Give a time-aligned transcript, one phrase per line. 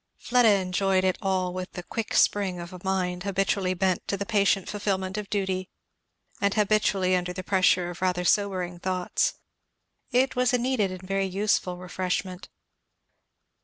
[0.17, 4.25] Fleda enjoyed it all with the quick spring of a mind habitually bent to the
[4.25, 5.69] patient fulfilment of duty
[6.41, 9.35] and habitually under the pressure of rather sobering thoughts.
[10.09, 12.49] It was a needed and very useful refreshment.